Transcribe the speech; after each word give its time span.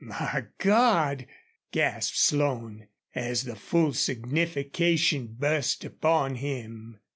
"My 0.03 0.45
God!" 0.57 1.27
gasped 1.71 2.17
Slone, 2.17 2.87
as 3.13 3.43
the 3.43 3.55
full 3.55 3.93
signification 3.93 5.27
burst 5.37 5.85
upon 5.85 6.37
him. 6.37 6.99